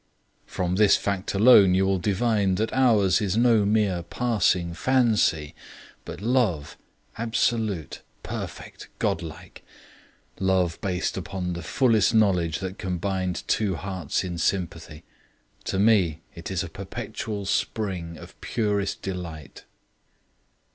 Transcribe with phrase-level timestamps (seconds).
[0.47, 5.53] From this fact alone you will divine that ours is no mere passing fancy,
[6.05, 6.75] but love,
[7.19, 9.63] absolute, perfect, godlike;
[10.39, 15.03] love based upon the fullest knowledge that can bind two hearts in sympathy.
[15.65, 19.65] To me it is a perpetual spring of purest delight.